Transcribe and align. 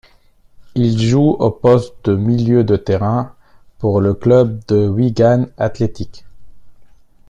Il 0.73 0.99
joue 0.99 1.29
au 1.33 1.51
poste 1.51 2.05
de 2.09 2.15
milieu 2.15 2.63
de 2.63 2.75
terrain 2.75 3.35
pour 3.77 4.01
le 4.01 4.15
club 4.15 4.59
de 4.67 4.87
Wigan 4.89 5.45
Athletic. 5.59 6.25